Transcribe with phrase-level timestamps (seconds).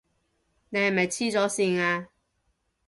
[0.69, 2.09] 你係咪痴咗線啊？